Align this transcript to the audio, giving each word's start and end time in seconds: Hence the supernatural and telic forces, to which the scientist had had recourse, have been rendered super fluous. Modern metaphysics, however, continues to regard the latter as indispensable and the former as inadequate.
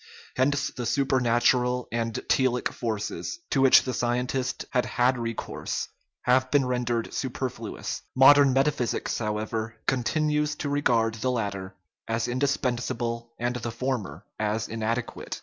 Hence 0.35 0.69
the 0.69 0.87
supernatural 0.87 1.87
and 1.91 2.15
telic 2.27 2.69
forces, 2.73 3.37
to 3.51 3.61
which 3.61 3.83
the 3.83 3.93
scientist 3.93 4.65
had 4.71 4.83
had 4.87 5.19
recourse, 5.19 5.89
have 6.23 6.49
been 6.49 6.65
rendered 6.65 7.13
super 7.13 7.51
fluous. 7.51 8.01
Modern 8.15 8.51
metaphysics, 8.51 9.19
however, 9.19 9.75
continues 9.85 10.55
to 10.55 10.69
regard 10.69 11.13
the 11.13 11.29
latter 11.29 11.75
as 12.07 12.27
indispensable 12.27 13.33
and 13.37 13.57
the 13.57 13.69
former 13.69 14.25
as 14.39 14.67
inadequate. 14.67 15.39